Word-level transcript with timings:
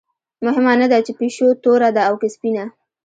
مهمه 0.45 0.73
نه 0.81 0.87
ده 0.91 0.99
چې 1.05 1.11
پیشو 1.19 1.47
توره 1.63 1.89
ده 1.95 2.01
او 2.09 2.15
که 2.21 2.27
سپینه. 2.35 2.65